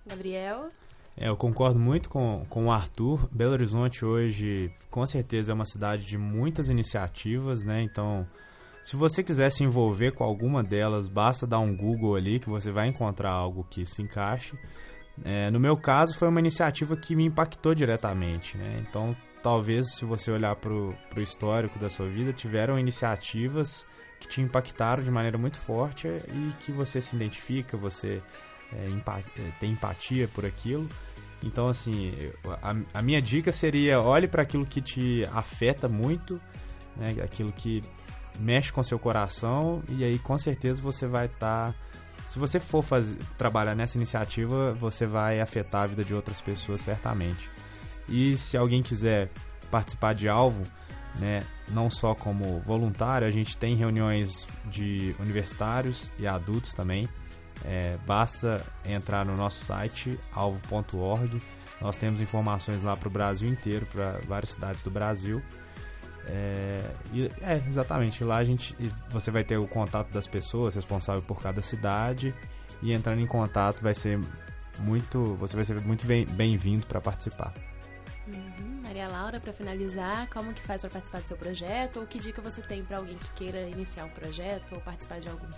Gabriel? 0.05 0.69
É, 1.15 1.29
eu 1.29 1.37
concordo 1.37 1.79
muito 1.79 2.09
com, 2.09 2.45
com 2.49 2.65
o 2.65 2.71
Arthur. 2.71 3.27
Belo 3.31 3.51
Horizonte 3.51 4.03
hoje, 4.03 4.71
com 4.89 5.05
certeza, 5.05 5.51
é 5.51 5.55
uma 5.55 5.65
cidade 5.65 6.05
de 6.05 6.17
muitas 6.17 6.69
iniciativas, 6.69 7.65
né? 7.65 7.81
Então, 7.83 8.27
se 8.81 8.95
você 8.95 9.23
quiser 9.23 9.51
se 9.51 9.63
envolver 9.63 10.11
com 10.11 10.23
alguma 10.23 10.63
delas, 10.63 11.07
basta 11.07 11.47
dar 11.47 11.59
um 11.59 11.75
Google 11.75 12.15
ali 12.15 12.39
que 12.39 12.49
você 12.49 12.71
vai 12.71 12.87
encontrar 12.87 13.31
algo 13.31 13.65
que 13.69 13.85
se 13.85 14.01
encaixe. 14.01 14.57
É, 15.23 15.51
no 15.51 15.59
meu 15.59 15.77
caso, 15.77 16.17
foi 16.17 16.27
uma 16.27 16.39
iniciativa 16.39 16.97
que 16.97 17.15
me 17.15 17.25
impactou 17.25 17.75
diretamente. 17.75 18.57
Né? 18.57 18.83
Então, 18.87 19.15
talvez, 19.43 19.95
se 19.95 20.05
você 20.05 20.31
olhar 20.31 20.55
para 20.55 20.73
o 20.73 20.95
histórico 21.17 21.77
da 21.77 21.89
sua 21.89 22.07
vida, 22.07 22.33
tiveram 22.33 22.79
iniciativas 22.79 23.85
que 24.19 24.27
te 24.27 24.41
impactaram 24.41 25.03
de 25.03 25.11
maneira 25.11 25.37
muito 25.37 25.57
forte 25.57 26.07
e 26.07 26.53
que 26.61 26.71
você 26.71 27.01
se 27.01 27.15
identifica, 27.15 27.77
você 27.77 28.21
é, 28.75 28.89
empa 28.89 29.19
é, 29.37 29.51
tem 29.59 29.71
empatia 29.71 30.27
por 30.27 30.45
aquilo. 30.45 30.87
Então, 31.43 31.67
assim, 31.67 32.13
a, 32.61 32.75
a 32.99 33.01
minha 33.01 33.21
dica 33.21 33.51
seria 33.51 33.99
olhe 33.99 34.27
para 34.27 34.43
aquilo 34.43 34.65
que 34.65 34.81
te 34.81 35.25
afeta 35.33 35.89
muito, 35.89 36.39
né? 36.95 37.15
aquilo 37.21 37.51
que 37.51 37.83
mexe 38.39 38.71
com 38.71 38.81
seu 38.81 38.97
coração, 38.97 39.83
e 39.89 40.03
aí 40.03 40.17
com 40.19 40.37
certeza 40.37 40.81
você 40.81 41.05
vai 41.05 41.25
estar. 41.25 41.73
Tá 41.73 41.75
se 42.27 42.39
você 42.39 42.59
for 42.59 42.81
fazer, 42.81 43.17
trabalhar 43.37 43.75
nessa 43.75 43.95
iniciativa, 43.95 44.73
você 44.73 45.05
vai 45.05 45.39
afetar 45.39 45.83
a 45.83 45.85
vida 45.85 46.03
de 46.03 46.15
outras 46.15 46.41
pessoas 46.41 46.81
certamente. 46.81 47.47
E 48.09 48.35
se 48.37 48.57
alguém 48.57 48.81
quiser 48.81 49.29
participar 49.69 50.15
de 50.15 50.27
alvo, 50.27 50.63
né, 51.19 51.43
não 51.69 51.91
só 51.91 52.15
como 52.15 52.59
voluntário, 52.61 53.27
a 53.27 53.31
gente 53.31 53.55
tem 53.55 53.75
reuniões 53.75 54.47
de 54.65 55.15
universitários 55.19 56.11
e 56.17 56.25
adultos 56.25 56.73
também. 56.73 57.07
É, 57.65 57.97
basta 58.05 58.65
entrar 58.85 59.25
no 59.25 59.35
nosso 59.35 59.63
site 59.63 60.19
alvo.org. 60.31 61.41
Nós 61.81 61.97
temos 61.97 62.21
informações 62.21 62.83
lá 62.83 62.95
para 62.95 63.07
o 63.07 63.11
Brasil 63.11 63.49
inteiro, 63.49 63.85
para 63.85 64.19
várias 64.27 64.51
cidades 64.51 64.83
do 64.83 64.91
Brasil. 64.91 65.41
É, 66.27 66.81
é, 67.41 67.55
exatamente. 67.67 68.23
Lá 68.23 68.37
a 68.37 68.43
gente, 68.43 68.75
você 69.09 69.31
vai 69.31 69.43
ter 69.43 69.57
o 69.57 69.67
contato 69.67 70.11
das 70.11 70.27
pessoas 70.27 70.75
responsáveis 70.75 71.25
por 71.25 71.41
cada 71.41 71.61
cidade 71.61 72.33
e 72.81 72.93
entrando 72.93 73.21
em 73.21 73.27
contato 73.27 73.81
vai 73.81 73.93
ser 73.93 74.19
muito, 74.79 75.35
você 75.35 75.55
vai 75.55 75.65
ser 75.65 75.79
muito 75.81 76.05
bem-vindo 76.05 76.85
para 76.85 77.01
participar. 77.01 77.53
Uhum. 78.27 78.81
Maria 78.83 79.07
Laura, 79.07 79.39
para 79.39 79.51
finalizar, 79.51 80.29
como 80.29 80.53
que 80.53 80.61
faz 80.61 80.81
para 80.81 80.89
participar 80.89 81.21
do 81.21 81.27
seu 81.27 81.37
projeto 81.37 81.99
ou 81.99 82.07
que 82.07 82.19
dica 82.19 82.41
você 82.41 82.61
tem 82.61 82.83
para 82.83 82.97
alguém 82.97 83.17
que 83.17 83.33
queira 83.33 83.67
iniciar 83.69 84.05
um 84.05 84.09
projeto 84.09 84.75
ou 84.75 84.81
participar 84.81 85.19
de 85.19 85.27
algum? 85.27 85.49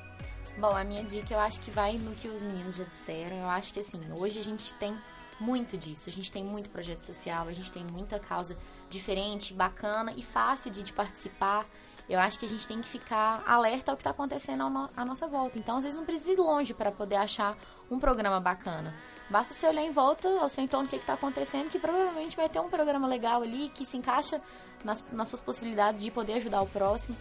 Bom, 0.58 0.74
a 0.74 0.86
minha 0.86 1.04
dica 1.04 1.34
eu 1.34 1.40
acho 1.40 1.60
que 1.60 1.70
vai 1.70 1.98
no 1.98 2.16
que 2.16 2.30
os 2.30 2.42
meninos 2.42 2.78
já 2.78 2.86
disseram. 2.86 3.36
Eu 3.36 3.50
acho 3.50 3.74
que 3.74 3.82
assim, 3.82 4.02
hoje 4.14 4.40
a 4.40 4.44
gente 4.44 4.74
tem 4.76 4.98
muito 5.38 5.78
disso. 5.78 6.10
A 6.10 6.14
gente 6.14 6.32
tem 6.32 6.46
muito 6.46 6.70
projeto 6.70 7.02
social, 7.02 7.48
a 7.48 7.52
gente 7.52 7.72
tem 7.72 7.86
muita 7.92 8.18
causa 8.20 8.56
diferente, 8.90 9.54
bacana 9.54 10.14
e 10.16 10.22
fácil 10.22 10.72
de, 10.72 10.82
de 10.82 10.94
participar. 10.94 11.66
Eu 12.08 12.20
acho 12.20 12.40
que 12.40 12.46
a 12.46 12.50
gente 12.50 12.66
tem 12.66 12.80
que 12.80 12.88
ficar 12.88 13.44
alerta 13.46 13.92
ao 13.92 13.98
que 13.98 14.02
está 14.02 14.12
acontecendo 14.12 14.64
à 14.96 15.04
nossa 15.04 15.28
volta. 15.28 15.58
Então, 15.58 15.78
às 15.78 15.84
vezes, 15.84 15.98
não 15.98 16.06
precisa 16.06 16.34
ir 16.34 16.38
longe 16.38 16.74
para 16.74 16.92
poder 16.92 17.16
achar 17.16 17.58
um 17.90 18.00
programa 18.00 18.40
bacana. 18.40 18.94
Basta 19.30 19.54
você 19.54 19.68
olhar 19.68 19.84
em 19.84 19.92
volta 19.92 20.30
ao 20.40 20.48
seu 20.48 20.64
entorno 20.64 20.86
o 20.86 20.90
que 20.90 20.98
está 20.98 21.14
acontecendo, 21.14 21.68
que 21.70 21.80
provavelmente 21.80 22.38
vai 22.38 22.48
ter 22.48 22.60
um 22.60 22.70
programa 22.70 23.08
legal 23.08 23.42
ali 23.42 23.70
que 23.70 23.86
se 23.86 23.98
encaixa 23.98 24.40
nas, 24.84 25.04
nas 25.12 25.28
suas 25.28 25.42
possibilidades 25.42 26.02
de 26.02 26.12
poder 26.12 26.34
ajudar 26.34 26.62
o 26.62 26.68
próximo. 26.68 27.18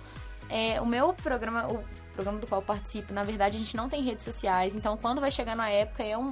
É, 0.48 0.80
o 0.80 0.86
meu 0.86 1.12
programa, 1.14 1.66
o 1.72 1.84
programa 2.12 2.38
do 2.38 2.46
qual 2.46 2.60
eu 2.60 2.66
participo, 2.66 3.12
na 3.12 3.22
verdade, 3.22 3.56
a 3.56 3.60
gente 3.60 3.76
não 3.76 3.88
tem 3.88 4.02
redes 4.02 4.24
sociais. 4.24 4.74
Então, 4.74 4.96
quando 4.96 5.20
vai 5.20 5.30
chegando 5.30 5.60
a 5.60 5.70
época, 5.70 6.02
é 6.02 6.16
um 6.16 6.30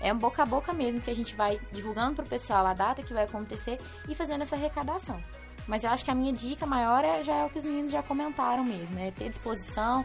é 0.00 0.12
um 0.12 0.18
boca 0.18 0.42
a 0.42 0.46
boca 0.46 0.74
mesmo 0.74 1.00
que 1.00 1.10
a 1.10 1.14
gente 1.14 1.34
vai 1.34 1.58
divulgando 1.72 2.16
pro 2.16 2.26
pessoal 2.26 2.66
a 2.66 2.74
data 2.74 3.02
que 3.02 3.14
vai 3.14 3.24
acontecer 3.24 3.78
e 4.08 4.14
fazendo 4.14 4.42
essa 4.42 4.54
arrecadação. 4.54 5.22
Mas 5.66 5.84
eu 5.84 5.90
acho 5.90 6.04
que 6.04 6.10
a 6.10 6.14
minha 6.14 6.32
dica 6.32 6.66
maior 6.66 7.04
é, 7.04 7.22
já 7.22 7.34
é 7.34 7.44
o 7.44 7.50
que 7.50 7.58
os 7.58 7.64
meninos 7.64 7.90
já 7.90 8.02
comentaram 8.02 8.64
mesmo, 8.64 8.98
é 8.98 9.10
ter 9.10 9.28
disposição, 9.28 10.04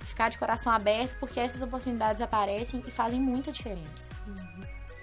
ficar 0.00 0.30
de 0.30 0.38
coração 0.38 0.72
aberto, 0.72 1.18
porque 1.18 1.38
essas 1.38 1.60
oportunidades 1.60 2.22
aparecem 2.22 2.80
e 2.86 2.90
fazem 2.90 3.20
muita 3.20 3.52
diferença. 3.52 4.08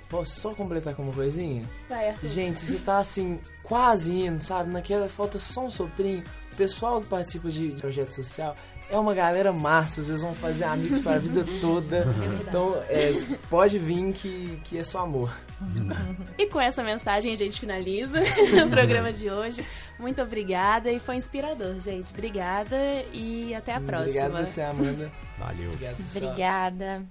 Posso 0.09 0.39
só 0.39 0.53
completar 0.53 0.95
com 0.95 1.03
uma 1.03 1.13
coisinha? 1.13 1.63
Vai, 1.89 2.09
Arthur. 2.09 2.27
Gente, 2.27 2.59
você 2.59 2.77
tá 2.77 2.99
assim, 2.99 3.39
quase 3.63 4.11
indo, 4.11 4.39
sabe? 4.39 4.71
Naquela 4.71 5.09
falta 5.09 5.39
só 5.39 5.65
um 5.65 5.71
soprinho. 5.71 6.23
O 6.53 6.55
pessoal 6.55 7.01
que 7.01 7.07
participa 7.07 7.49
de 7.49 7.69
projeto 7.69 8.13
social 8.13 8.55
é 8.87 8.97
uma 8.97 9.13
galera 9.15 9.51
massa, 9.51 10.03
vocês 10.03 10.21
vão 10.21 10.35
fazer 10.35 10.65
amigos 10.65 11.01
para 11.01 11.15
a 11.15 11.17
vida 11.17 11.43
toda. 11.59 11.97
É 11.97 12.47
então, 12.47 12.75
é, 12.87 13.11
pode 13.49 13.79
vir 13.79 14.13
que, 14.13 14.59
que 14.63 14.77
é 14.77 14.83
só 14.83 15.01
amor. 15.01 15.33
E 16.37 16.47
com 16.47 16.59
essa 16.59 16.83
mensagem 16.83 17.33
a 17.33 17.37
gente 17.37 17.59
finaliza 17.59 18.19
o 18.65 18.69
programa 18.69 19.13
de 19.13 19.29
hoje. 19.29 19.65
Muito 19.97 20.21
obrigada 20.21 20.91
e 20.91 20.99
foi 20.99 21.15
inspirador, 21.15 21.79
gente. 21.79 22.11
Obrigada 22.11 22.75
e 23.13 23.55
até 23.55 23.73
a 23.73 23.79
próxima. 23.79 24.25
Obrigado 24.25 24.45
você, 24.45 24.61
Amanda. 24.61 25.11
Valeu. 25.39 25.71
Obrigado, 25.71 26.03
Obrigada. 26.15 27.05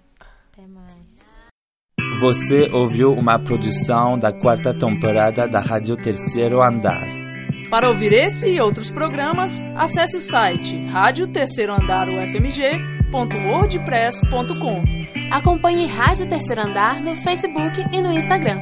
Até 0.52 0.66
mais. 0.66 0.96
Você 2.20 2.68
ouviu 2.72 3.12
uma 3.12 3.38
produção 3.38 4.18
da 4.18 4.32
quarta 4.32 4.76
temporada 4.76 5.48
da 5.48 5.60
Rádio 5.60 5.96
Terceiro 5.96 6.60
Andar. 6.60 7.21
Para 7.72 7.88
ouvir 7.88 8.12
esse 8.12 8.48
e 8.50 8.60
outros 8.60 8.90
programas, 8.90 9.58
acesse 9.74 10.18
o 10.18 10.20
site 10.20 10.84
rádio 10.90 11.26
terceiro 11.26 11.72
andar 11.72 12.06
ufmg.wordpress.com. 12.06 14.84
Acompanhe 15.30 15.86
Rádio 15.86 16.28
Terceiro 16.28 16.60
Andar 16.60 17.00
no 17.00 17.16
Facebook 17.16 17.82
e 17.90 18.02
no 18.02 18.12
Instagram. 18.12 18.58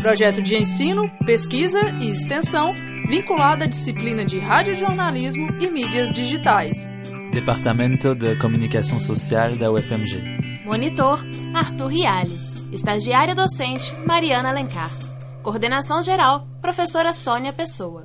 Projeto 0.00 0.40
de 0.40 0.54
ensino, 0.54 1.10
pesquisa 1.26 1.80
e 2.00 2.12
extensão 2.12 2.72
vinculado 3.08 3.64
à 3.64 3.66
disciplina 3.66 4.24
de 4.24 4.38
radiojornalismo 4.38 5.48
e 5.60 5.68
mídias 5.68 6.12
digitais. 6.12 6.88
Departamento 7.32 8.14
de 8.14 8.38
Comunicação 8.38 9.00
Social 9.00 9.56
da 9.56 9.72
UFMG. 9.72 10.22
Monitor 10.64 11.26
Arthur 11.52 11.88
Riale. 11.88 12.38
Estagiária 12.70 13.34
docente 13.34 13.92
Mariana 14.06 14.50
Alencar. 14.50 14.92
Coordenação 15.42 16.00
geral, 16.00 16.46
professora 16.60 17.12
Sônia 17.12 17.52
Pessoa. 17.52 18.04